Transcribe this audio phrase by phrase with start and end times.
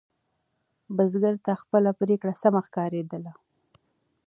[0.95, 3.31] بزګر ته خپله پرېکړه سمه ښکارېدله.